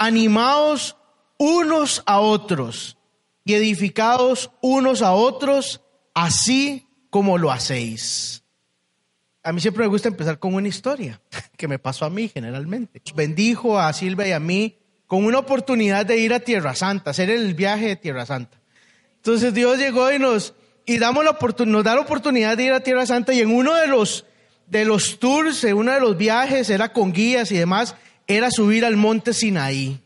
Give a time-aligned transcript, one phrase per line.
[0.00, 0.96] animados
[1.36, 2.96] unos a otros
[3.44, 5.82] y edificados unos a otros,
[6.14, 8.42] así como lo hacéis.
[9.42, 11.20] A mí siempre me gusta empezar con una historia
[11.56, 13.02] que me pasó a mí generalmente.
[13.14, 17.28] Bendijo a Silvia y a mí con una oportunidad de ir a Tierra Santa, hacer
[17.28, 18.58] el viaje de Tierra Santa.
[19.16, 20.54] Entonces Dios llegó y nos,
[20.86, 21.36] y damos la
[21.66, 24.24] nos da la oportunidad de ir a Tierra Santa y en uno de los,
[24.66, 27.96] de los tours, en uno de los viajes, era con guías y demás,
[28.36, 30.00] era subir al monte Sinaí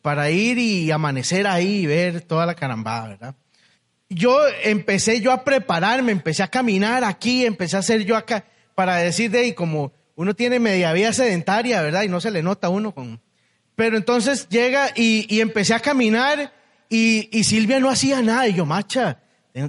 [0.00, 3.34] para ir y amanecer ahí y ver toda la carambada, ¿verdad?
[4.08, 8.44] Yo empecé yo a prepararme, empecé a caminar aquí, empecé a hacer yo acá,
[8.74, 12.02] para decir de como uno tiene media vida sedentaria, ¿verdad?
[12.02, 13.20] Y no se le nota uno con...
[13.74, 16.52] Pero entonces llega y, y empecé a caminar
[16.88, 18.46] y, y, Silvia no hacía nada.
[18.48, 19.22] Y yo, macha,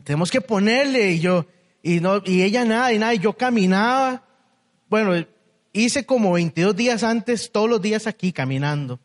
[0.04, 1.12] tenemos que ponerle.
[1.12, 1.46] Y yo,
[1.82, 3.14] y, no, y ella nada, y nada.
[3.14, 4.24] Y yo caminaba.
[4.90, 5.26] Bueno,
[5.74, 9.00] hice como 22 días antes, todos los días aquí caminando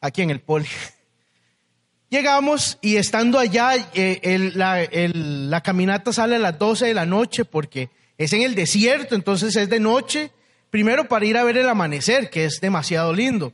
[0.00, 0.66] aquí en el poli.
[2.08, 7.90] Llegamos y estando allá, eh, la, caminata sale a las 12 de la noche porque
[8.16, 10.30] es en el desierto, entonces es de noche,
[10.70, 13.52] primero para ir a ver el amanecer, que es demasiado lindo,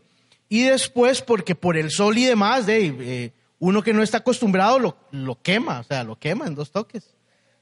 [0.51, 4.79] y después porque por el sol y demás, de, eh, uno que no está acostumbrado
[4.79, 7.15] lo, lo quema, o sea, lo quema en dos toques.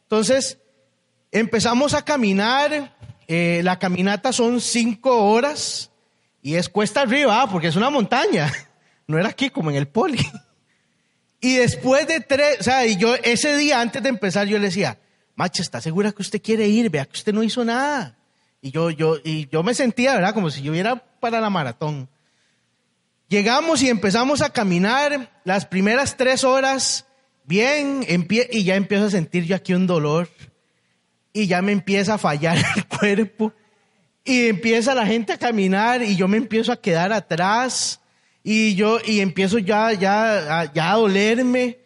[0.02, 0.58] Entonces,
[1.30, 2.96] empezamos a caminar,
[3.32, 5.92] eh, la caminata son cinco horas
[6.42, 8.52] y es cuesta arriba, ah, porque es una montaña.
[9.06, 10.24] No era aquí como en el poli.
[11.40, 14.66] Y después de tres, o sea, y yo ese día antes de empezar yo le
[14.66, 14.98] decía,
[15.34, 16.90] macha, ¿está segura que usted quiere ir?
[16.90, 18.18] Vea que usted no hizo nada.
[18.60, 20.34] Y yo, yo, y yo me sentía, ¿verdad?
[20.34, 22.10] Como si yo hubiera para la maratón.
[23.28, 27.06] Llegamos y empezamos a caminar las primeras tres horas,
[27.44, 30.28] bien, y ya empiezo a sentir yo aquí un dolor.
[31.32, 33.52] Y ya me empieza a fallar el cuerpo.
[34.24, 38.00] Y empieza la gente a caminar y yo me empiezo a quedar atrás
[38.42, 41.78] y yo, y empiezo ya, ya, ya a dolerme,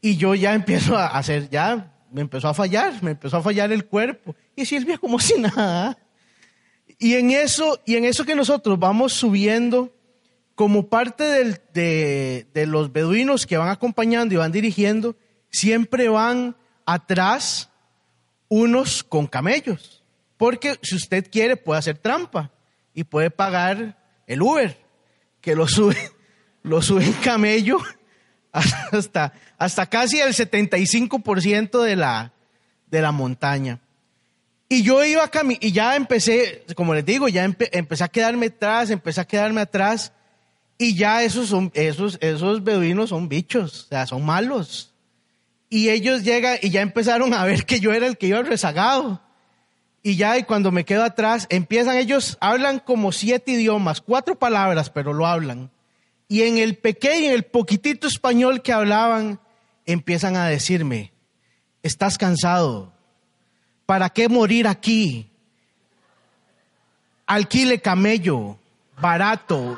[0.00, 3.70] y yo ya empiezo a hacer, ya me empezó a fallar, me empezó a fallar
[3.70, 4.34] el cuerpo.
[4.56, 5.98] Y Silvia como si nada.
[6.98, 9.94] Y en eso, y en eso que nosotros vamos subiendo,
[10.54, 11.24] como parte
[11.72, 15.16] de, de los beduinos que van acompañando y van dirigiendo,
[15.50, 17.69] siempre van atrás
[18.50, 20.02] unos con camellos.
[20.36, 22.50] Porque si usted quiere puede hacer trampa
[22.92, 23.96] y puede pagar
[24.26, 24.76] el Uber
[25.40, 25.96] que lo sube,
[26.62, 27.78] lo sube en camello
[28.52, 32.32] hasta, hasta casi el 75% de la,
[32.90, 33.80] de la montaña.
[34.68, 35.30] Y yo iba a
[35.60, 40.12] y ya empecé, como les digo, ya empecé a quedarme atrás, empecé a quedarme atrás,
[40.78, 44.89] y ya esos esos, esos beduinos son bichos, o sea, son malos.
[45.70, 49.22] Y ellos llegan y ya empezaron a ver que yo era el que iba rezagado.
[50.02, 54.90] Y ya, y cuando me quedo atrás, empiezan ellos, hablan como siete idiomas, cuatro palabras,
[54.90, 55.70] pero lo hablan.
[56.26, 59.40] Y en el pequeño, en el poquitito español que hablaban,
[59.86, 61.12] empiezan a decirme,
[61.82, 62.92] estás cansado,
[63.86, 65.30] ¿para qué morir aquí?
[67.26, 68.58] Alquile camello,
[69.00, 69.76] barato.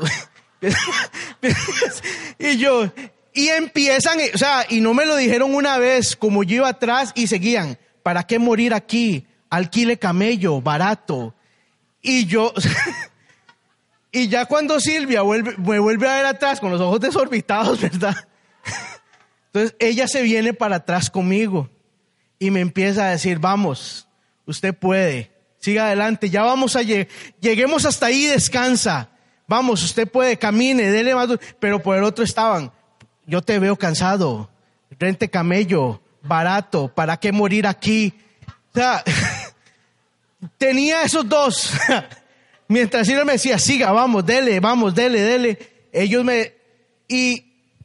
[2.39, 2.93] y yo,
[3.35, 7.13] y empiezan, o sea, y no me lo dijeron una vez, como yo iba atrás
[7.15, 9.27] y seguían, ¿para qué morir aquí?
[9.53, 11.35] alquile camello, barato.
[12.01, 12.55] Y yo,
[14.13, 18.17] y ya cuando Silvia vuelve, me vuelve a ver atrás con los ojos desorbitados, ¿verdad?
[19.47, 21.69] Entonces ella se viene para atrás conmigo
[22.39, 24.09] y me empieza a decir, vamos,
[24.47, 29.11] usted puede, siga adelante, ya vamos a llegar, lleguemos hasta ahí, descansa,
[29.47, 31.29] vamos, usted puede, camine, dele más,
[31.61, 32.73] pero por el otro estaban,
[33.27, 34.51] yo te veo cansado,
[34.99, 38.15] rente camello, barato, ¿para qué morir aquí?
[38.73, 39.05] O sea,
[40.59, 41.73] tenía esos dos.
[42.69, 45.59] Mientras él me decía, siga, vamos, dele, vamos, dele, dele.
[45.93, 46.55] Ellos me...
[47.07, 47.45] Y,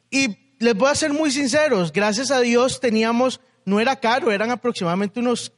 [0.10, 4.50] y les voy a ser muy sinceros, gracias a Dios teníamos, no era caro, eran
[4.50, 5.52] aproximadamente unos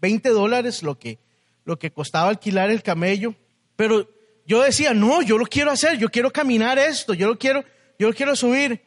[0.00, 1.18] 20 dólares lo que,
[1.64, 3.34] lo que costaba alquilar el camello.
[3.76, 4.08] Pero
[4.46, 7.64] yo decía, no, yo lo quiero hacer, yo quiero caminar esto, yo lo quiero,
[7.98, 8.82] yo lo quiero subir.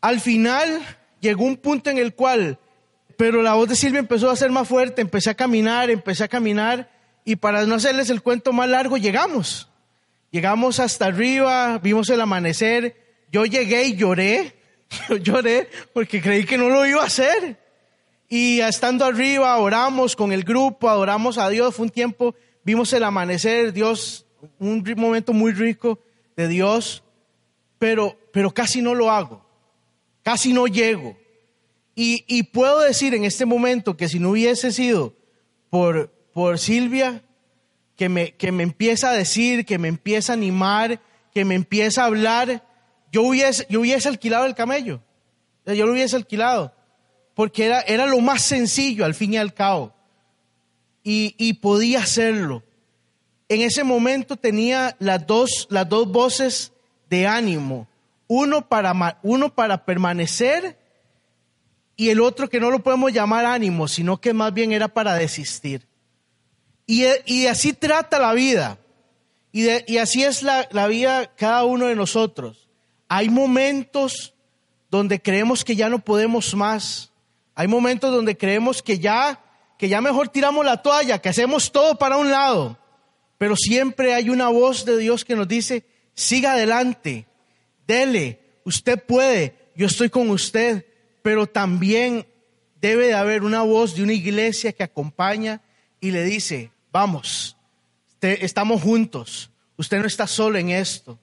[0.00, 0.80] Al final
[1.20, 2.58] llegó un punto en el cual
[3.20, 6.28] pero la voz de Silvia empezó a ser más fuerte, empecé a caminar, empecé a
[6.28, 6.90] caminar
[7.22, 9.68] y para no hacerles el cuento más largo, llegamos.
[10.30, 12.96] Llegamos hasta arriba, vimos el amanecer,
[13.30, 14.56] yo llegué y lloré,
[15.20, 17.60] lloré porque creí que no lo iba a hacer.
[18.26, 23.04] Y estando arriba, oramos con el grupo, adoramos a Dios, fue un tiempo, vimos el
[23.04, 24.24] amanecer, Dios,
[24.58, 25.98] un momento muy rico
[26.36, 27.02] de Dios,
[27.78, 29.44] pero, pero casi no lo hago,
[30.30, 31.16] casi no llego.
[31.96, 35.12] Y, puedo decir en este momento que si no hubiese sido
[35.70, 37.24] por, por Silvia,
[37.96, 41.00] que me, que me empieza a decir, que me empieza a animar,
[41.34, 42.64] que me empieza a hablar,
[43.10, 45.02] yo hubiese, yo hubiese alquilado el camello.
[45.66, 46.72] Yo lo hubiese alquilado.
[47.34, 49.92] Porque era, era lo más sencillo al fin y al cabo.
[51.02, 52.62] Y, y podía hacerlo.
[53.48, 56.72] En ese momento tenía las dos, las dos voces
[57.10, 57.89] de ánimo.
[58.32, 60.78] Uno para, uno para permanecer
[61.96, 65.14] y el otro que no lo podemos llamar ánimo, sino que más bien era para
[65.14, 65.88] desistir.
[66.86, 68.78] Y, y así trata la vida.
[69.50, 72.68] Y, y así es la, la vida cada uno de nosotros.
[73.08, 74.32] Hay momentos
[74.92, 77.10] donde creemos que ya no podemos más.
[77.56, 79.42] Hay momentos donde creemos que ya,
[79.76, 82.78] que ya mejor tiramos la toalla, que hacemos todo para un lado.
[83.38, 85.84] Pero siempre hay una voz de Dios que nos dice,
[86.14, 87.26] siga adelante,
[87.90, 90.86] dele, usted puede, yo estoy con usted.
[91.22, 92.26] Pero también
[92.80, 95.60] debe de haber una voz de una iglesia que acompaña
[96.00, 97.56] y le dice, vamos,
[98.22, 101.18] estamos juntos, usted no está solo en esto.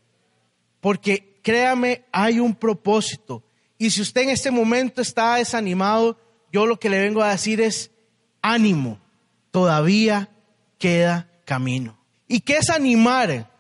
[0.82, 3.44] Porque créame, hay un propósito.
[3.80, 6.20] Y si usted en este momento está desanimado,
[6.52, 7.92] yo lo que le vengo a decir es,
[8.42, 9.00] ánimo,
[9.50, 10.30] todavía
[10.78, 11.98] queda camino.
[12.28, 13.52] ¿Y qué es animar?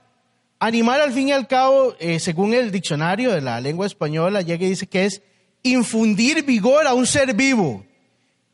[0.59, 4.65] Animar al fin y al cabo, eh, según el diccionario de la lengua española, llega
[4.65, 5.21] y dice que es
[5.61, 7.85] infundir vigor a un ser vivo,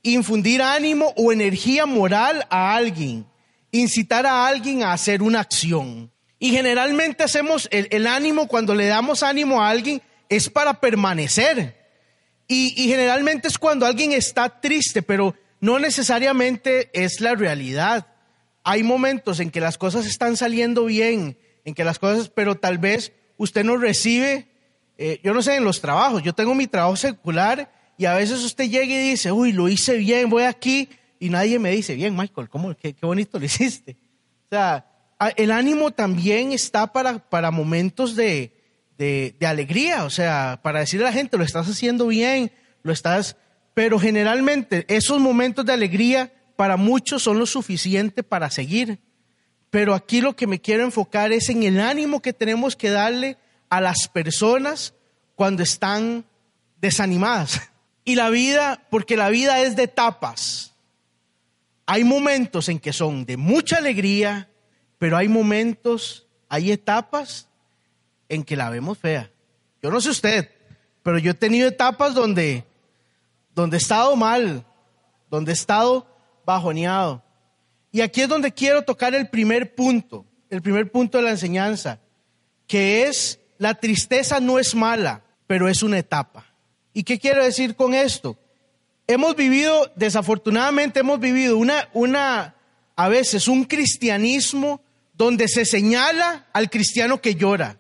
[0.02, 3.26] infundir ánimo o energía moral a alguien,
[3.72, 6.12] incitar a alguien a hacer una acción.
[6.40, 11.82] Y generalmente hacemos el, ánimo, cuando le damos ánimo a alguien, es para permanecer.
[12.50, 18.08] Y, y, generalmente es cuando alguien está triste, pero no necesariamente es la realidad.
[18.66, 22.78] Hay momentos en que las cosas están saliendo bien, en que las cosas, pero tal
[22.78, 24.48] vez usted no recibe,
[24.98, 28.44] eh, yo no sé, en los trabajos, yo tengo mi trabajo secular y a veces
[28.44, 30.90] usted llega y dice, uy, lo hice bien, voy aquí,
[31.20, 33.98] y nadie me dice, bien, Michael, ¿cómo, qué, bonito lo hiciste.
[34.46, 34.86] O sea,
[35.38, 38.54] el ánimo también está para, para momentos de,
[38.98, 42.52] de, alegría, o sea, para decirle a la gente, lo estás haciendo bien,
[42.84, 43.38] lo estás,
[43.74, 49.00] pero generalmente esos momentos de alegría para muchos son lo suficiente para seguir.
[49.74, 53.38] Pero aquí lo que me quiero enfocar es en el ánimo que tenemos que darle
[53.72, 54.94] a las personas
[55.34, 56.26] cuando están
[56.80, 57.60] desanimadas.
[58.06, 60.76] Y la vida, porque la vida es de etapas.
[61.88, 64.50] Hay momentos en que son de mucha alegría,
[65.00, 67.48] pero hay momentos, hay etapas
[68.28, 69.32] en que la vemos fea.
[69.82, 70.52] Yo no sé usted,
[71.02, 72.66] pero yo he tenido etapas donde,
[73.56, 74.66] donde he estado mal,
[75.32, 76.06] donde he estado
[76.46, 77.23] bajoneado.
[77.94, 82.00] Y aquí es donde quiero tocar el primer punto, el primer punto de la enseñanza,
[82.66, 86.44] que es la tristeza no es mala, pero es una etapa.
[86.92, 88.36] ¿Y qué quiero decir con esto?
[89.06, 92.56] Hemos vivido, desafortunadamente hemos vivido una, una,
[92.96, 94.82] a veces un cristianismo
[95.14, 97.78] donde se señala al cristiano que llora.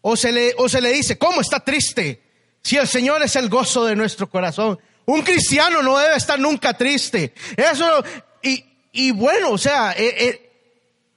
[0.00, 2.22] O se le, o se le dice, ¿cómo está triste?
[2.62, 4.78] Si el Señor es el gozo de nuestro corazón.
[5.04, 7.34] Un cristiano no debe estar nunca triste.
[7.58, 8.02] Eso,
[8.42, 10.50] y, y bueno, o sea, eh, eh,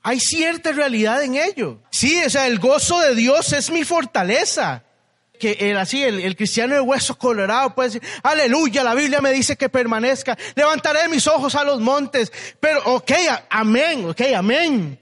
[0.04, 1.80] hay cierta realidad en ello.
[1.90, 4.84] Sí, o sea, el gozo de Dios es mi fortaleza.
[5.40, 9.58] Que el, así, el, cristiano de hueso colorado puede decir, aleluya, la Biblia me dice
[9.58, 12.32] que permanezca, levantaré mis ojos a los montes.
[12.60, 13.12] Pero, ok,
[13.50, 15.00] amén, ok, amén.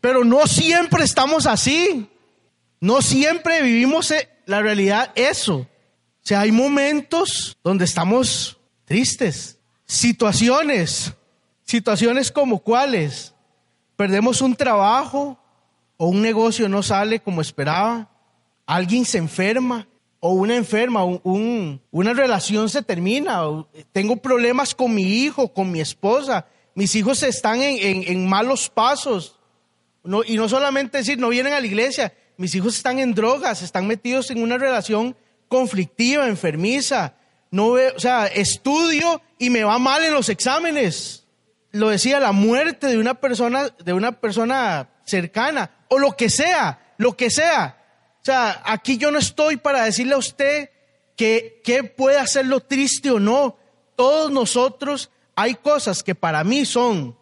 [0.00, 2.08] Pero no siempre estamos así.
[2.80, 5.56] No siempre vivimos eh, la realidad eso.
[5.56, 5.68] O
[6.22, 9.58] sea, hay momentos donde estamos tristes.
[9.86, 11.12] Situaciones.
[11.66, 13.34] Situaciones como cuáles.
[13.96, 15.38] Perdemos un trabajo
[15.98, 18.08] o un negocio no sale como esperaba.
[18.64, 19.86] Alguien se enferma
[20.20, 23.42] o una enferma, una relación se termina.
[23.92, 26.46] tengo problemas con mi hijo, con mi esposa.
[26.74, 29.36] Mis hijos están en malos pasos
[30.26, 33.86] y no solamente decir, no vienen a la iglesia, mis hijos están en drogas, están
[33.86, 35.16] metidos en una relación
[35.48, 37.14] conflictiva, enfermiza.
[37.50, 41.25] No ve, o sea, estudio y me va mal en los exámenes.
[41.76, 46.94] Lo decía, la muerte de una persona, de una persona cercana, o lo que sea,
[46.98, 47.76] lo que sea.
[48.22, 50.70] O sea, aquí yo no estoy para decirle a usted
[51.16, 53.56] que, que puede hacerlo triste o no.
[53.94, 57.16] Todos nosotros hay cosas que para mí son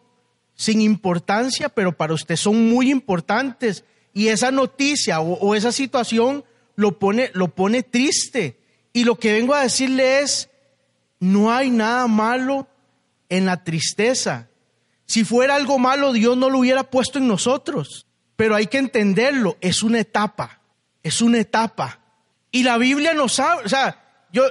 [0.55, 3.85] sin importancia, pero para usted son muy importantes.
[4.13, 6.45] Y esa noticia o, esa situación
[6.77, 8.61] lo pone, lo pone triste.
[8.93, 10.49] Y lo que vengo a decirle es,
[11.19, 12.69] no hay nada malo
[13.35, 14.49] en la tristeza.
[15.07, 18.07] Si fuera algo malo, Dios no lo hubiera puesto en nosotros.
[18.37, 20.61] Pero hay que entenderlo, es una etapa,
[21.03, 22.01] es una etapa.
[22.53, 24.45] Y la Biblia nos sabe, o sea, yo,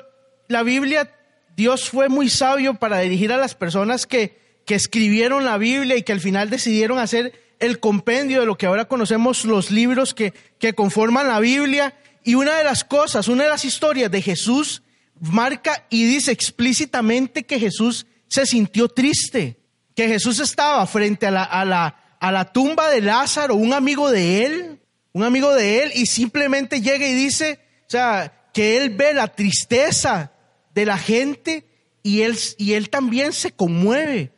[0.50, 1.16] la Biblia,
[1.56, 6.04] Dios fue muy sabio para dirigir a las personas que, que escribieron la Biblia y
[6.04, 10.34] que al final decidieron hacer el compendio de lo que ahora conocemos los libros que,
[10.60, 11.94] que conforman la Biblia
[12.26, 14.84] Y una de las cosas, una de las historias de Jesús
[15.20, 19.60] marca y dice explícitamente que Jesús se sintió triste,
[19.94, 24.10] que Jesús estaba frente a la, a la, a la tumba de Lázaro, un amigo
[24.10, 24.80] de él,
[25.12, 29.28] un amigo de él, y simplemente llega y dice, o sea, que él ve la
[29.28, 30.32] tristeza
[30.74, 31.68] de la gente
[32.02, 34.32] y él, y él también se conmueve.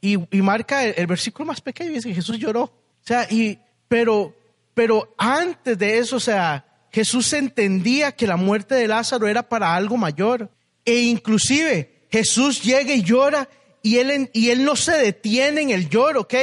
[0.00, 2.64] Y, marca el, versículo más pequeño, dice que Jesús lloró.
[2.64, 4.34] O sea, y, pero,
[4.74, 9.72] pero antes de eso, o sea, Jesús entendía que la muerte de Lázaro era para
[9.76, 10.50] algo mayor.
[10.84, 13.48] E inclusive Jesús llega y llora
[13.82, 16.34] y él, y él no se detiene en el lloro, ok,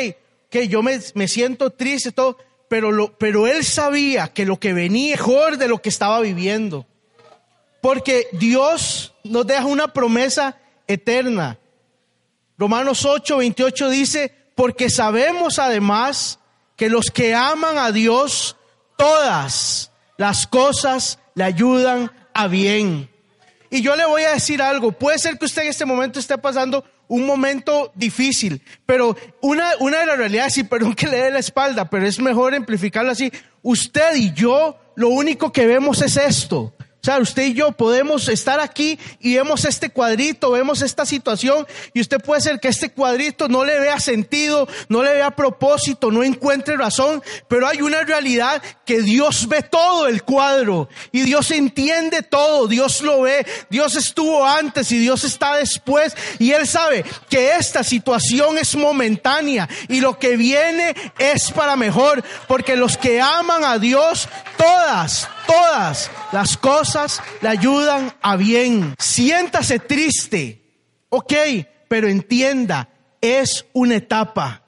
[0.50, 2.38] que yo me, me, siento triste, todo,
[2.70, 6.86] pero, lo, pero él sabía que lo que venía mejor de lo que estaba viviendo.
[7.82, 11.60] Porque Dios nos deja una promesa eterna.
[12.58, 16.40] Romanos 8, 28 dice, porque sabemos además
[16.76, 18.56] que los que aman a Dios,
[18.98, 23.10] todas las cosas le ayudan a bien.
[23.74, 26.38] Y yo le voy a decir algo, puede ser que usted en este momento esté
[26.38, 31.32] pasando un momento difícil, pero una, una de las realidades, y perdón que le dé
[31.32, 33.32] la espalda, pero es mejor amplificarlo así,
[33.64, 36.73] usted y yo lo único que vemos es esto.
[37.04, 41.68] O sea, usted y yo podemos estar aquí y vemos este cuadrito, vemos esta situación
[41.94, 46.12] y usted puede ser que este cuadrito no le vea sentido, no le vea propósito,
[46.12, 51.52] no encuentre razón, pero hay una realidad que Dios ve todo el cuadro y Dios
[51.52, 57.04] entiende todo, Dios lo ve, Dios estuvo antes y Dios está después y Él sabe
[57.30, 63.20] que esta situación es momentánea y lo que viene es para mejor, porque los que
[63.20, 68.96] aman a Dios, todas, todas las cosas le ayudan a bien.
[69.00, 70.62] Siéntase triste,
[71.10, 71.34] ok,
[71.88, 72.90] pero entienda,
[73.22, 74.64] es una etapa,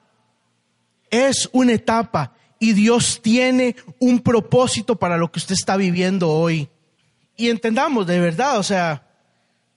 [1.10, 6.68] es una etapa y Dios tiene un propósito para lo que usted está viviendo hoy.
[7.36, 9.06] Y entendamos de verdad, o sea,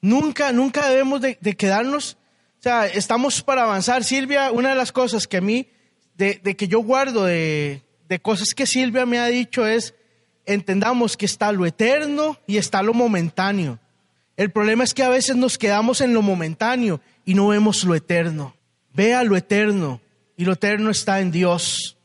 [0.02, 2.18] nunca, nunca debemos de, quedarnos,
[2.60, 4.04] o sea, estamos para avanzar.
[4.04, 5.68] Silvia, una de las cosas que a mí,
[6.16, 9.94] de, de que yo guardo de, de cosas que Silvia me ha dicho es,
[10.54, 13.80] entendamos que está lo eterno y está lo momentáneo.
[14.36, 17.94] El problema es que a veces nos quedamos en lo momentáneo y no vemos lo
[17.94, 18.56] eterno.
[18.94, 20.02] Vea lo eterno
[20.36, 21.98] y lo eterno está en Dios.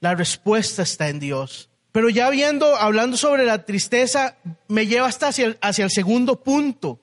[0.00, 1.70] La respuesta está en Dios.
[1.92, 6.42] Pero ya viendo, hablando sobre la tristeza, me lleva hasta hacia el, hacia el segundo
[6.42, 6.98] punto,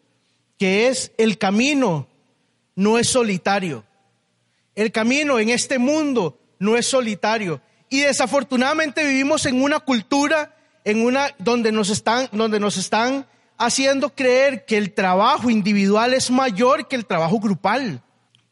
[0.57, 2.07] que es el camino
[2.75, 3.85] no es solitario.
[4.73, 7.61] El camino en este mundo no es solitario.
[7.89, 10.55] Y desafortunadamente vivimos en una cultura
[10.89, 13.27] en una donde nos están, donde nos están
[13.57, 18.01] haciendo creer que el trabajo individual es mayor que el trabajo grupal.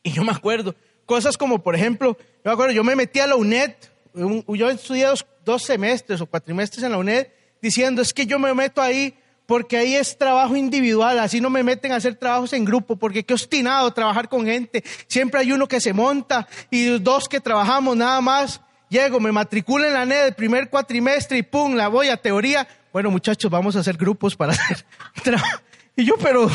[0.04, 0.76] Y yo me acuerdo,
[1.06, 3.72] cosas como, por ejemplo, yo me acuerdo, yo me metí a la UNED,
[4.14, 7.28] yo estudié dos, dos semestres o cuatrimestres en la UNED,
[7.62, 9.16] diciendo, es que yo me meto ahí
[9.48, 13.24] porque ahí es trabajo individual, así no me meten a hacer trabajos en grupo, porque
[13.24, 17.96] qué obstinado trabajar con gente, siempre hay uno que se monta y dos que trabajamos
[17.96, 18.62] nada más.
[18.90, 22.68] Llego, me matriculo en la NED el primer cuatrimestre y pum, la voy a teoría.
[22.94, 24.86] Bueno, muchachos, vamos a hacer grupos para hacer
[25.24, 25.62] trabajo.
[25.96, 26.50] Y yo, pero,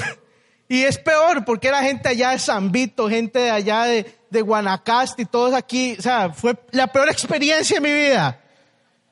[0.69, 4.41] y es peor porque era gente allá de San Vito, gente de allá de, de
[4.41, 5.95] Guanacaste y todos aquí.
[5.99, 8.41] O sea, fue la peor experiencia de mi vida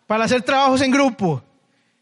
[0.06, 1.42] para hacer trabajos en grupo.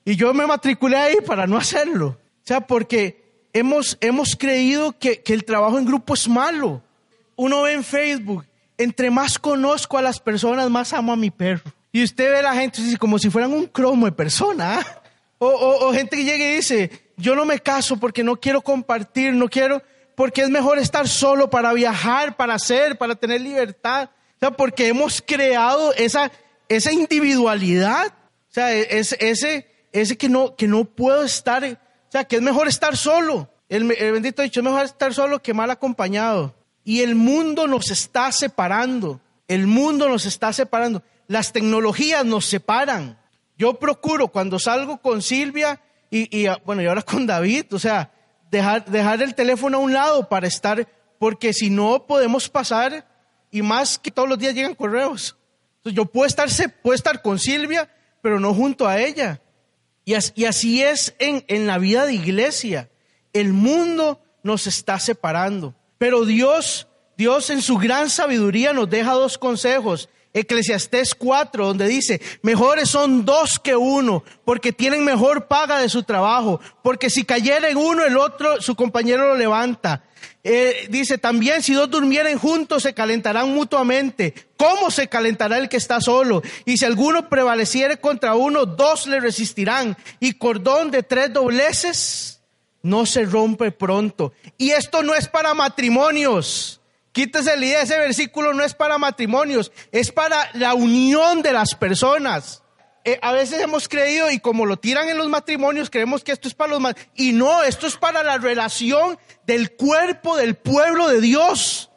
[0.04, 2.08] Y yo me matriculé ahí para no hacerlo.
[2.08, 6.80] O sea, porque hemos, hemos creído que, que el trabajo en grupo es malo.
[7.34, 8.46] Uno ve en Facebook
[8.78, 11.72] entre más conozco a las personas, más amo a mi perro.
[11.92, 14.78] Y usted ve a la gente como si fueran un cromo de persona.
[14.78, 15.02] ¿ah?
[15.38, 19.48] O, gente que llega y dice, yo no me caso porque no quiero compartir, no
[19.48, 19.82] quiero,
[20.14, 24.10] porque es mejor estar solo para viajar, para hacer, para tener libertad.
[24.36, 26.30] O sea, porque hemos creado esa,
[26.68, 28.06] esa individualidad.
[28.06, 32.42] O sea, e, ese, ese que no, que no puedo estar, o sea, que es
[32.42, 33.50] mejor estar solo.
[33.68, 36.54] El, el bendito dicho, es mejor estar solo que mal acompañado.
[36.88, 39.20] Y el mundo nos está separando.
[39.46, 41.02] El mundo nos está separando.
[41.26, 43.18] Las tecnologías nos separan.
[43.58, 48.10] Yo procuro cuando salgo con Silvia y, ah, bueno, y ahora con David, o sea,
[48.50, 53.06] dejar, dejar el teléfono a un lado para estar, porque si no podemos pasar
[53.50, 55.36] y más que todos los días llegan correos.
[55.76, 56.48] Entonces yo puedo estar,
[56.82, 59.42] puedo estar con Silvia, pero no junto a ella.
[60.06, 62.88] Y así, y así es en, en la vida de iglesia.
[63.34, 65.74] El mundo nos está separando.
[65.98, 72.20] Pero Dios, Dios en su gran sabiduría nos deja dos consejos Eclesiastés 4, donde dice,
[72.42, 77.68] mejores son dos que uno, porque tienen mejor paga de su trabajo, porque si cayera
[77.68, 80.04] en uno, el otro, su compañero lo levanta.
[80.44, 84.34] Eh, dice también, si dos durmieren juntos, se calentarán mutuamente.
[84.56, 86.42] ¿Cómo se calentará el que está solo?
[86.64, 89.96] Y si alguno prevaleciere contra uno, dos le resistirán.
[90.20, 92.37] Y cordón de tres dobleces
[92.82, 94.32] no se rompe pronto.
[94.56, 96.80] Y esto no es para matrimonios.
[97.12, 101.74] Quítese la idea, ese versículo no es para matrimonios, es para la unión de las
[101.74, 102.62] personas.
[103.04, 106.46] Eh, a veces hemos creído y como lo tiran en los matrimonios, creemos que esto
[106.46, 107.12] es para los matrimonios.
[107.16, 111.87] Y no, esto es para la relación del cuerpo del pueblo de Dios.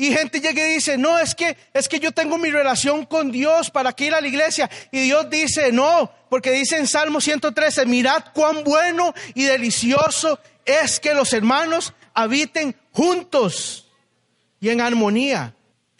[0.00, 3.30] Y gente llega y dice, no, es que, es que yo tengo mi relación con
[3.30, 4.70] Dios, ¿para qué ir a la iglesia?
[4.90, 11.00] Y Dios dice, no, porque dice en Salmo 113, mirad cuán bueno y delicioso es
[11.00, 13.88] que los hermanos habiten juntos
[14.58, 15.54] y en armonía.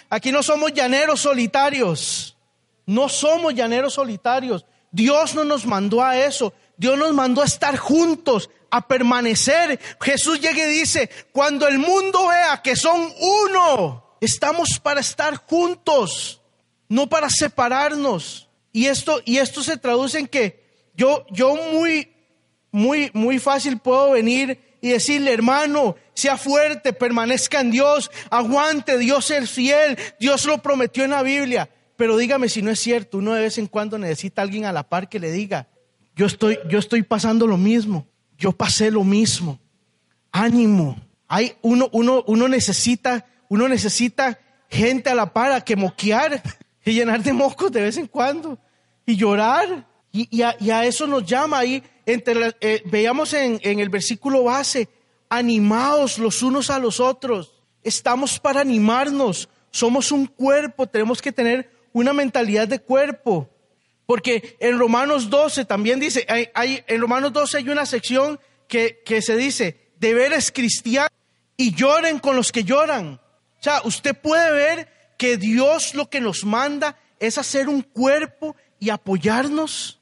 [0.08, 2.38] Aquí no somos llaneros solitarios.
[2.86, 4.64] No somos llaneros solitarios.
[4.90, 6.54] Dios no nos mandó a eso.
[6.78, 9.78] Dios nos mandó a estar juntos, a permanecer.
[10.00, 16.40] Jesús llega y dice, cuando el mundo vea que son uno, estamos para estar juntos,
[16.88, 18.48] no para separarnos.
[18.72, 22.12] Y esto, y esto se traduce en que yo, yo muy,
[22.70, 29.30] muy, muy fácil puedo venir y decirle, hermano, sea fuerte, permanezca en Dios, aguante, Dios
[29.30, 31.70] es fiel, Dios lo prometió en la Biblia.
[31.96, 34.88] Pero dígame si no es cierto, uno de vez en cuando necesita alguien a la
[34.88, 35.68] par que le diga,
[36.16, 38.06] yo estoy, yo estoy pasando lo mismo,
[38.40, 39.60] yo pasé lo mismo.
[40.32, 40.96] Ánimo.
[41.28, 46.42] Hay uno, uno, uno necesita, uno necesita gente a la par a que moquear
[46.84, 48.58] y llenar de moscos de vez en cuando
[49.06, 49.86] y llorar.
[50.10, 54.88] Y, a, eso nos llama ahí, entre eh, veíamos en, en el versículo base,
[55.28, 57.62] animados los unos a los otros.
[57.84, 59.48] Estamos para animarnos.
[59.70, 63.48] Somos un cuerpo, tenemos que tener una mentalidad de cuerpo.
[64.10, 69.22] Porque en Romanos 12 también dice, hay, en Romanos 12 hay una sección que, que
[69.22, 71.12] se dice, deberes cristianos
[71.56, 73.20] y lloren con los que lloran.
[73.60, 78.56] O sea, usted puede ver que Dios lo que nos manda es hacer un cuerpo
[78.80, 80.00] y apoyarnos,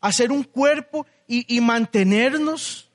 [0.00, 2.90] hacer un cuerpo y, y mantenernos.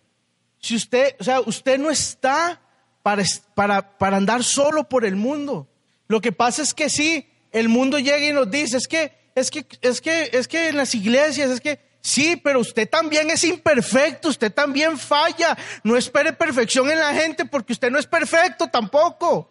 [0.60, 2.60] Si usted, o sea, usted no está
[3.04, 3.24] para,
[3.54, 5.68] para, para andar solo por el mundo.
[6.08, 9.52] Lo que pasa es que sí, el mundo llega y nos dice, es que, es
[9.52, 13.44] que, es que, es que en las iglesias, es que, sí, pero usted también es
[13.44, 15.58] imperfecto, usted también falla.
[15.84, 19.50] No espere perfección en la gente porque usted no es perfecto tampoco.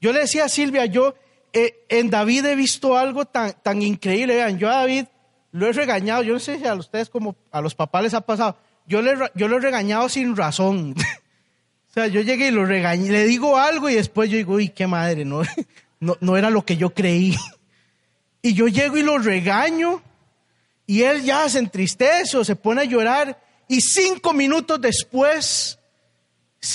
[0.00, 1.14] Yo le decía a Silvia, yo
[1.52, 4.34] eh, en David he visto algo tan, tan increíble.
[4.34, 5.04] Vean, yo a David
[5.52, 8.20] lo he regañado, yo no sé si a ustedes como a los papás les ha
[8.20, 8.56] pasado,
[8.86, 10.94] yo, le, yo lo he regañado sin razón.
[11.90, 14.68] o sea, yo llegué y lo regañé, le digo algo y después yo digo, uy,
[14.68, 15.42] qué madre, ¿no?
[16.00, 17.36] no, era lo que yo creí.
[18.42, 20.02] Y yo llego y lo regaño
[20.86, 25.78] y él ya se entristece o se pone a llorar y cinco minutos después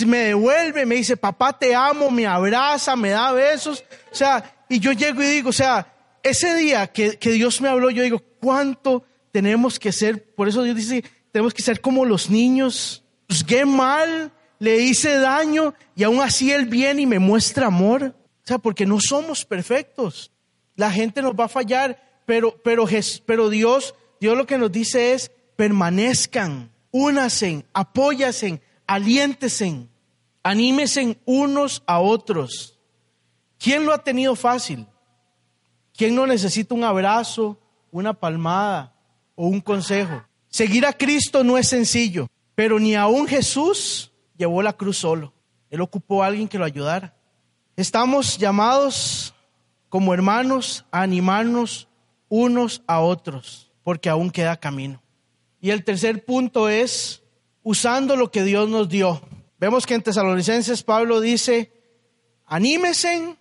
[0.06, 3.84] me devuelve, me dice, papá te amo, me abraza, me da besos.
[4.12, 7.70] O sea, y yo llego y digo, o sea, ese día que, que Dios me
[7.70, 10.34] habló, yo digo, ¿cuánto tenemos que ser?
[10.34, 13.04] Por eso Dios dice, tenemos que ser como los niños.
[13.30, 18.16] Juzgué mal, le hice daño y aún así Él viene y me muestra amor.
[18.44, 20.32] O sea, porque no somos perfectos.
[20.76, 25.32] La gente nos va a fallar, pero, pero, Dios, Dios lo que nos dice es,
[25.56, 29.90] permanezcan, únasen, apóyasen, aliéntesen,
[30.44, 32.78] anímesen unos a otros.
[33.58, 34.86] ¿Quién lo ha tenido fácil?
[35.96, 37.58] ¿Quién no necesita un abrazo,
[37.92, 38.94] una palmada
[39.36, 40.24] o un consejo?
[40.50, 45.34] Seguir a Cristo no es sencillo, pero ni aún Jesús llevó la cruz solo.
[45.70, 47.14] Él ocupó a alguien que lo ayudara.
[47.76, 49.35] Estamos llamados
[49.96, 51.88] como hermanos animarnos
[52.28, 55.02] unos a otros, porque aún queda camino.
[55.62, 57.24] Y el tercer punto es
[57.64, 59.22] usando lo que Dios nos dio.
[59.58, 61.72] Vemos que en Tesalonicenses Pablo dice,
[62.46, 63.38] anímesen,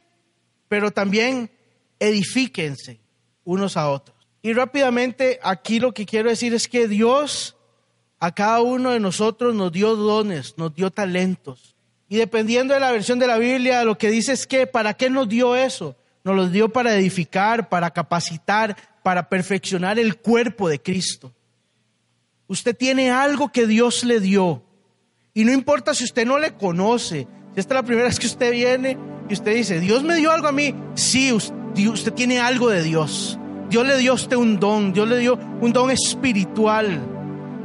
[0.68, 1.50] pero también
[1.98, 3.00] edifíquense
[3.42, 4.16] unos a otros.
[4.40, 7.56] Y rápidamente aquí lo que quiero decir es que Dios
[8.20, 11.74] a cada uno de nosotros nos dio dones, nos dio talentos.
[12.08, 15.10] Y dependiendo de la versión de la Biblia, lo que dice es que, ¿para qué
[15.10, 15.96] nos dio eso?
[16.24, 21.32] Nos lo dio para edificar, para capacitar, para perfeccionar el cuerpo de Cristo.
[22.46, 24.62] Usted tiene algo que Dios le dio.
[25.34, 28.26] Y no importa si usted no le conoce, si esta es la primera vez que
[28.26, 28.96] usted viene
[29.28, 30.74] y usted dice, Dios me dio algo a mí.
[30.94, 33.38] Sí, usted tiene algo de Dios.
[33.68, 37.00] Dios le dio a usted un don, Dios le dio un don espiritual.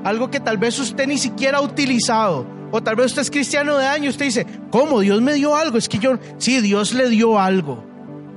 [0.04, 3.78] Algo que tal vez usted ni siquiera ha utilizado o tal vez usted es cristiano
[3.78, 5.00] de años, usted dice, ¿cómo?
[5.00, 5.78] Dios me dio algo.
[5.78, 7.89] Es que yo, sí, Dios le dio algo.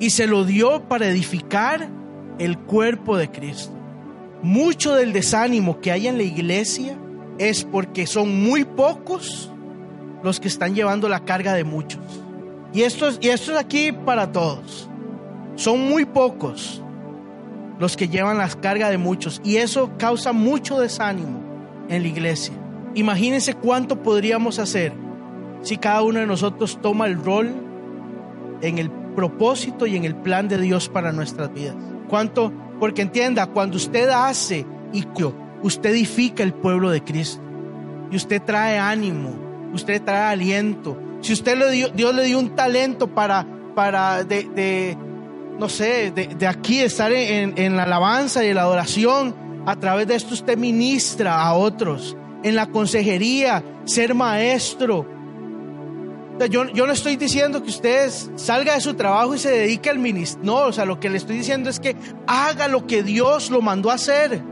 [0.02, 1.88] Y se lo dio para edificar
[2.40, 3.72] el cuerpo de Cristo.
[4.42, 6.98] Mucho del desánimo que hay en la iglesia
[7.38, 9.52] es porque son muy pocos
[10.24, 12.00] los que están llevando la carga de muchos.
[12.72, 14.90] Y esto es, y esto es aquí para todos.
[15.54, 16.82] Son muy pocos
[17.78, 19.40] los que llevan la carga de muchos.
[19.44, 21.38] Y eso causa mucho desánimo
[21.88, 22.54] en la iglesia.
[22.96, 24.94] Imagínense cuánto podríamos hacer
[25.60, 27.54] si cada uno de nosotros toma el rol
[28.62, 31.76] en el propósito y en el plan de Dios para nuestras vidas.
[32.08, 35.06] Cuánto, porque entienda, cuando usted hace y
[35.62, 37.42] usted edifica el pueblo de Cristo
[38.10, 39.34] y usted trae ánimo,
[39.72, 40.98] usted trae aliento.
[41.20, 44.96] Si usted le dio, Dios le dio un talento para, para de,
[45.58, 50.34] no sé, de, aquí estar en, la alabanza y la adoración, a través de esto
[50.34, 52.16] usted ministra a otros.
[52.42, 55.06] En la consejería, ser maestro,
[56.50, 59.98] yo, yo, no estoy diciendo que usted salga de su trabajo y se dedique al
[59.98, 60.44] ministerio.
[60.44, 63.60] No, o sea, lo que le estoy diciendo es que haga lo que Dios lo
[63.60, 64.42] mandó a hacer.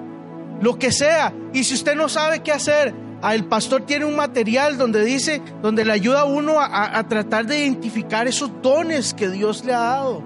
[0.61, 1.33] Lo que sea.
[1.53, 2.95] Y si usted no sabe qué hacer,
[3.33, 7.61] el pastor tiene un material donde dice, donde le ayuda a uno a tratar de
[7.61, 10.23] identificar esos dones que Dios le ha dado.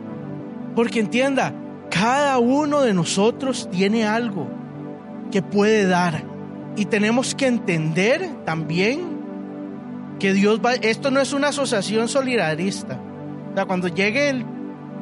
[0.74, 1.54] Porque entienda,
[1.90, 4.48] cada uno de nosotros tiene algo
[5.30, 6.24] que puede dar.
[6.76, 9.23] Y tenemos que entender también
[10.18, 13.00] que Dios va, esto no es una asociación solidarista.
[13.52, 14.44] O sea, cuando llegue el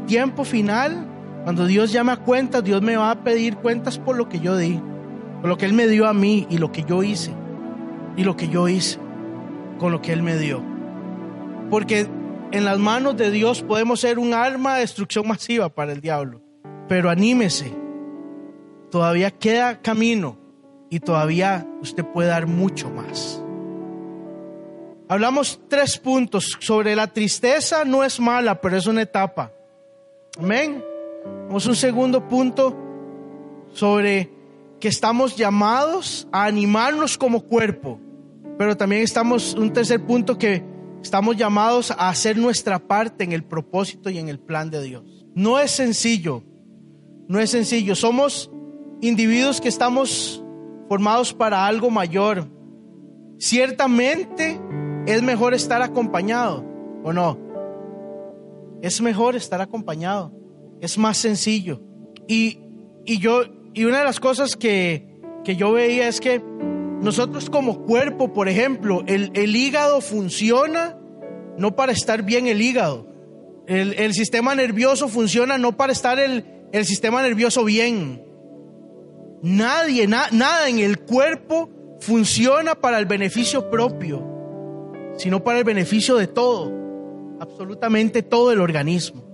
[0.07, 1.07] tiempo final,
[1.45, 4.57] cuando Dios llame a cuentas, Dios me va a pedir cuentas por lo que yo
[4.57, 4.81] di,
[5.41, 7.33] por lo que Él me dio a mí y lo que yo hice,
[8.17, 8.99] y lo que yo hice
[9.79, 10.63] con lo que Él me dio.
[11.71, 12.07] Porque
[12.53, 16.43] en las manos de Dios podemos ser un arma de destrucción masiva para el diablo.
[16.89, 17.75] Pero anímese,
[18.91, 20.39] todavía queda camino
[20.91, 23.42] y todavía usted puede dar mucho más.
[25.13, 29.53] Hablamos tres puntos sobre la tristeza, no es mala, pero es una etapa.
[30.39, 30.83] Amén.
[31.49, 32.75] Vamos un segundo punto
[33.75, 34.33] sobre
[34.81, 38.01] que estamos llamados a animarnos como cuerpo,
[38.57, 40.65] pero también estamos, un tercer punto que
[41.03, 45.27] estamos llamados a hacer nuestra parte en el propósito y en el plan de Dios.
[45.35, 46.43] No es sencillo,
[47.29, 47.95] no es sencillo.
[47.97, 48.51] Somos
[49.03, 50.43] individuos que estamos
[50.89, 52.49] formados para algo mayor.
[53.37, 54.59] Ciertamente
[55.07, 56.65] es mejor estar acompañado,
[57.03, 57.39] ¿o no?
[58.83, 60.33] Es mejor estar acompañado.
[60.81, 61.81] Es más sencillo.
[62.27, 62.59] Y,
[63.05, 63.43] yo,
[63.75, 66.41] y una de las cosas que, que yo veía es que
[67.01, 70.99] nosotros como cuerpo, por ejemplo, el, el hígado funciona
[71.59, 73.09] no para estar bien el hígado.
[73.67, 78.25] El, el sistema nervioso funciona no para estar el, el sistema nervioso bien.
[79.43, 81.69] Nadie, nada en el cuerpo
[82.01, 84.32] funciona para el beneficio propio
[85.17, 86.73] sino para el beneficio de todo,
[87.41, 89.25] absolutamente todo el organismo.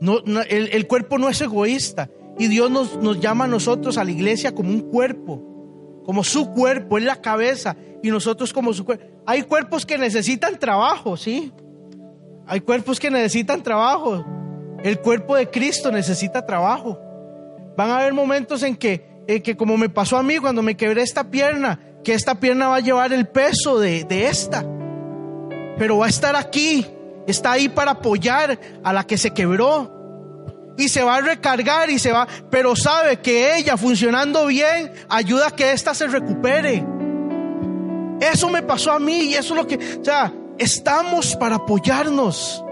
[0.00, 4.10] No, el, cuerpo no es egoísta y Dios nos, nos llama a nosotros, a la
[4.10, 9.04] iglesia, como un cuerpo, como su cuerpo, es la cabeza y nosotros como su cuerpo.
[9.24, 11.52] Hay cuerpos que necesitan trabajo, ¿sí?
[12.46, 14.24] Hay cuerpos que necesitan trabajo.
[14.84, 17.00] El cuerpo de Cristo necesita trabajo.
[17.76, 19.04] Van a haber momentos en que,
[19.42, 22.76] que como me pasó a mí cuando me quebré esta pierna, que esta pierna va
[22.76, 24.75] a llevar el peso de, de esta
[25.78, 26.86] pero va a estar aquí,
[27.26, 29.92] está ahí para apoyar a la que se quebró.
[30.78, 35.48] Y se va a recargar y se va, pero sabe que ella funcionando bien ayuda
[35.48, 36.84] a que ésta se recupere.
[38.20, 42.62] Eso me pasó a mí y eso es lo que, o sea, estamos para apoyarnos,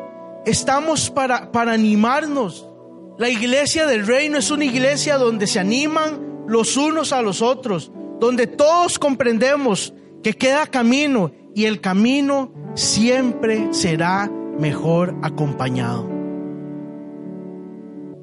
[0.45, 2.69] estamos para, para animarnos.
[3.17, 7.91] La iglesia del reino es una iglesia donde se animan los unos a los otros,
[8.21, 16.09] donde todos comprendemos que queda camino y el camino siempre será mejor acompañado.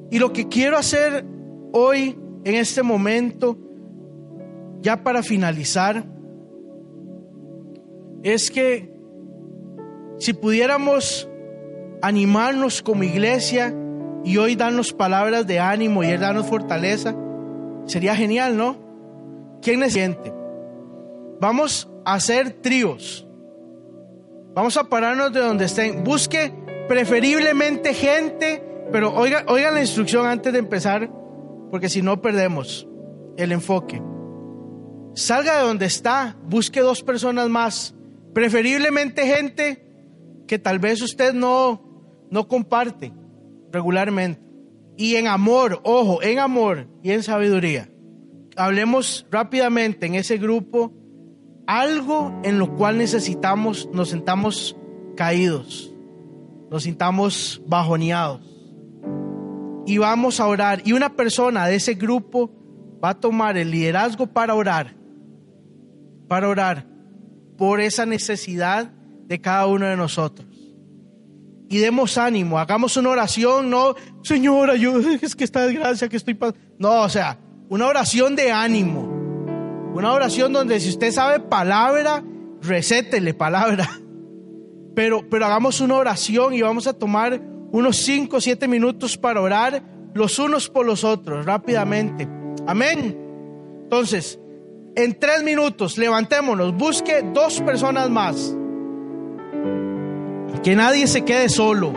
[0.09, 1.25] Y lo que quiero hacer
[1.71, 3.57] hoy, en este momento,
[4.81, 6.03] ya para finalizar,
[8.23, 8.93] es que
[10.17, 11.29] si pudiéramos
[12.01, 13.73] animarnos como iglesia
[14.25, 17.15] y hoy darnos palabras de ánimo y darnos fortaleza,
[17.85, 18.75] sería genial, ¿no?
[19.61, 20.40] ¿Quién es siente?
[21.41, 23.27] Vamos a hacer tríos.
[24.53, 26.03] Vamos a pararnos de donde estén.
[26.03, 26.53] Busque
[26.87, 31.11] preferiblemente gente, pero oiga, oiga la instrucción antes de empezar,
[31.71, 32.87] porque si no perdemos
[33.37, 33.99] el enfoque.
[35.15, 37.95] Salga de donde está, busque dos personas más,
[38.35, 39.83] preferiblemente gente
[40.47, 43.13] que tal vez usted no, no comparte
[43.71, 44.39] regularmente.
[44.95, 47.89] Y en amor, ojo, en amor y en sabiduría.
[48.55, 51.00] Hablemos rápidamente en ese grupo
[51.67, 54.75] algo en lo cual necesitamos, nos sentamos
[55.15, 55.93] caídos,
[56.69, 58.41] nos sintamos bajoneados.
[59.85, 60.81] y vamos a orar.
[60.85, 62.51] Y una persona de ese grupo
[63.03, 64.95] va a tomar el liderazgo para orar,
[66.27, 66.85] para orar
[67.57, 68.91] por esa necesidad
[69.25, 70.47] de cada uno de nosotros.
[71.67, 76.37] Y demos ánimo, hagamos una oración, no, Señor, ayúdame, es que esta desgracia que estoy.
[76.77, 79.20] No, o sea, una oración de ánimo.
[79.93, 82.23] Una oración donde si usted sabe palabra,
[82.61, 83.89] recétele palabra.
[84.93, 89.39] Pero, pero hagamos una oración y vamos a tomar unos 5 o 7 minutos para
[89.39, 89.81] orar
[90.13, 92.27] los unos por los otros rápidamente.
[92.67, 93.17] Amén.
[93.83, 94.39] Entonces,
[94.95, 98.55] en tres minutos, levantémonos, busque dos personas más.
[100.63, 101.93] Que nadie se quede solo.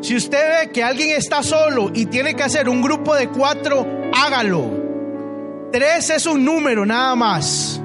[0.00, 3.86] Si usted ve que alguien está solo y tiene que hacer un grupo de cuatro,
[4.14, 4.75] hágalo.
[5.72, 7.80] Tres es un número nada más.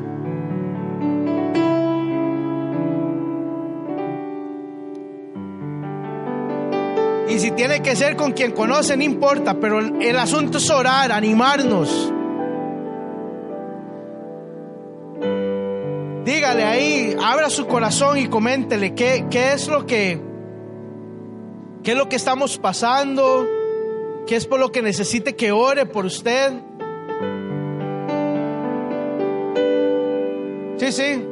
[7.30, 11.14] Y si tiene que ser con quien conoce, no importa, pero el asunto es orar,
[11.14, 12.12] animarnos.
[16.26, 20.22] Dígale ahí, abra su corazón y coméntele qué, qué es lo que,
[21.84, 23.48] qué es lo que estamos pasando,
[24.28, 26.54] qué es por lo que necesite que ore por usted.
[30.82, 31.24] Sí, sí.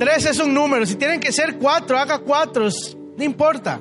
[0.00, 0.84] Tres es un número.
[0.84, 2.66] Si tienen que ser cuatro, haga cuatro.
[3.16, 3.80] No importa.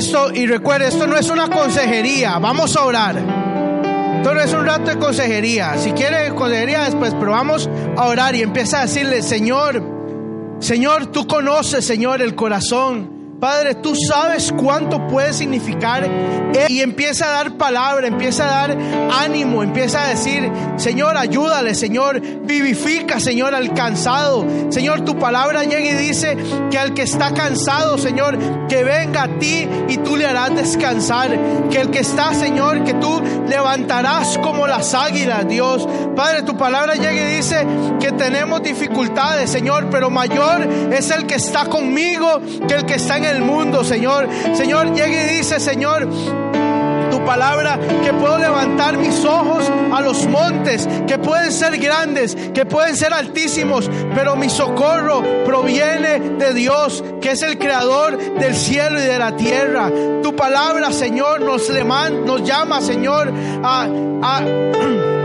[0.00, 3.16] Esto, y recuerde, esto no es una consejería, vamos a orar.
[4.16, 5.76] Esto no es un rato de consejería.
[5.76, 9.82] Si quiere consejería después, pero vamos a orar y empieza a decirle, Señor,
[10.58, 13.19] Señor, tú conoces, Señor, el corazón.
[13.40, 16.06] Padre, tú sabes cuánto puede significar
[16.68, 18.78] y empieza a dar palabra, empieza a dar
[19.18, 24.46] ánimo, empieza a decir, Señor, ayúdale, Señor, vivifica, Señor, al cansado.
[24.70, 26.36] Señor, tu palabra llega y dice
[26.70, 31.30] que al que está cansado, Señor, que venga a ti y tú le harás descansar.
[31.70, 35.88] Que el que está, Señor, que tú levantarás como las águilas, Dios.
[36.14, 37.66] Padre, tu palabra llega y dice
[38.00, 43.16] que tenemos dificultades, Señor, pero mayor es el que está conmigo que el que está
[43.16, 44.28] en el mundo, Señor.
[44.54, 46.08] Señor, llega y dice, Señor,
[47.10, 52.64] tu palabra, que puedo levantar mis ojos a los montes, que pueden ser grandes, que
[52.64, 58.98] pueden ser altísimos, pero mi socorro proviene de Dios, que es el creador del cielo
[58.98, 59.90] y de la tierra.
[60.22, 61.68] Tu palabra, Señor, nos,
[62.24, 64.40] nos llama, Señor, a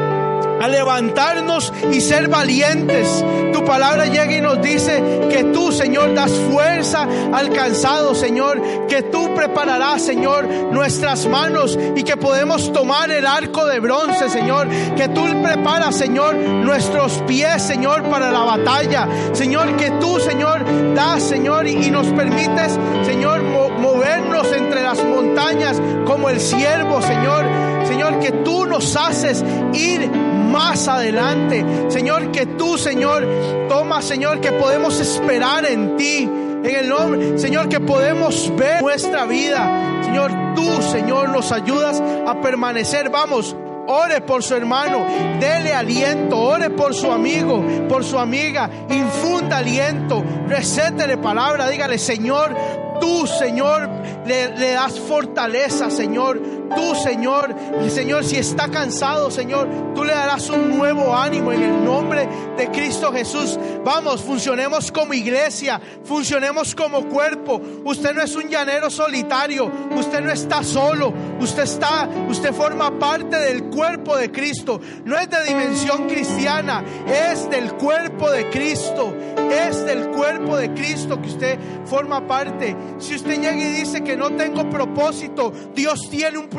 [0.65, 3.23] a levantarnos y ser valientes.
[3.53, 9.03] Tu palabra llega y nos dice que tú, Señor, das fuerza al cansado, Señor, que
[9.03, 15.07] tú prepararás, Señor, nuestras manos y que podemos tomar el arco de bronce, Señor, que
[15.09, 19.07] tú preparas, Señor, nuestros pies, Señor, para la batalla.
[19.33, 26.29] Señor, que tú, Señor, das, Señor, y, nos permites, Señor, movernos entre las montañas como
[26.29, 27.45] el siervo, Señor.
[27.87, 30.09] Señor, que tú nos haces ir
[30.45, 31.65] más adelante.
[31.89, 33.27] Señor, que tú, Señor,
[33.67, 36.29] toma, Señor, que podemos esperar en ti.
[36.63, 40.01] En el nombre, Señor, que podemos ver nuestra vida.
[40.03, 43.09] Señor, tú, Señor, nos ayudas a permanecer.
[43.09, 43.55] Vamos,
[43.87, 45.05] ore por su hermano,
[45.39, 52.55] dele aliento, ore por su amigo, por su amiga, infunda aliento, recétele palabra, dígale, Señor,
[52.99, 53.89] tú, Señor,
[54.25, 56.39] le, le, das fortaleza, Señor.
[56.73, 57.53] Tú, Señor,
[57.89, 62.69] Señor, si está cansado, Señor, tú le darás un nuevo ánimo en el nombre de
[62.71, 63.59] Cristo Jesús.
[63.83, 67.61] Vamos, funcionemos como iglesia, funcionemos como cuerpo.
[67.83, 73.37] Usted no es un llanero solitario, usted no está solo, usted está, usted forma parte
[73.37, 74.79] del cuerpo de Cristo.
[75.03, 79.13] No es de dimensión cristiana, es del cuerpo de Cristo.
[79.51, 82.75] Es del cuerpo de Cristo que usted forma parte.
[82.99, 86.54] Si usted llega y dice que no tengo propósito, Dios tiene un propósito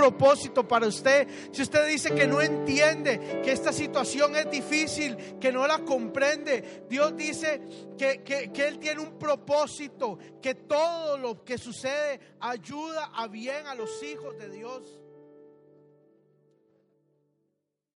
[0.68, 1.28] para usted.
[1.52, 6.84] Si usted dice que no entiende, que esta situación es difícil, que no la comprende,
[6.88, 7.60] Dios dice
[7.98, 13.74] que, que Él tiene un propósito, que todo lo que sucede ayuda a bien a
[13.74, 15.05] los hijos de Dios.